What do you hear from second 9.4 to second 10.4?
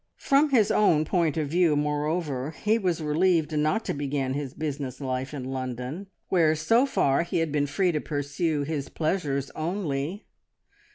only.